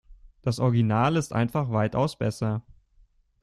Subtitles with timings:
[0.41, 2.63] Das Original ist einfach weitaus besser.